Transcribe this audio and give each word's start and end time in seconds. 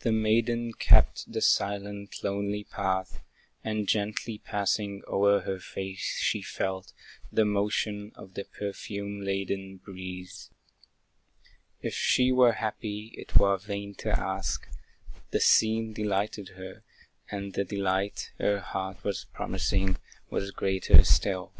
The 0.00 0.12
maiden 0.12 0.72
kept 0.72 1.30
the 1.30 1.42
silent, 1.42 2.24
lonely 2.24 2.64
path, 2.64 3.20
And 3.62 3.86
gently 3.86 4.38
passing 4.38 5.02
o'er 5.06 5.40
her 5.40 5.58
face, 5.60 6.16
she 6.22 6.40
felt 6.40 6.94
The 7.30 7.44
motion 7.44 8.12
of 8.14 8.32
the 8.32 8.44
perfume 8.46 9.20
laden 9.20 9.76
breeze. 9.76 10.48
If 11.82 11.92
she 11.94 12.32
were 12.32 12.52
happy, 12.52 13.12
it 13.18 13.36
were 13.36 13.58
vain 13.58 13.94
to 13.96 14.18
ask; 14.18 14.66
The 15.32 15.40
scene 15.40 15.92
delighted 15.92 16.52
her, 16.56 16.82
and 17.30 17.52
the 17.52 17.64
delight 17.66 18.32
Her 18.38 18.58
heart 18.60 19.04
was 19.04 19.26
promising, 19.34 19.98
was 20.30 20.50
greater 20.50 21.04
still. 21.04 21.52